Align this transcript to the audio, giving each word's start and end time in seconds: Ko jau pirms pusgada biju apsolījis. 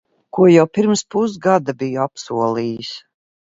Ko 0.37 0.47
jau 0.53 0.63
pirms 0.77 1.03
pusgada 1.11 1.77
biju 1.85 2.03
apsolījis. 2.09 2.93